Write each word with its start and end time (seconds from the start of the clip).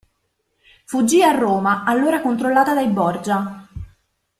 Fuggì 0.85 1.21
a 1.21 1.29
Roma, 1.37 1.83
allora 1.83 2.21
controllata 2.21 2.73
dai 2.73 2.87
Borgia. 2.87 3.67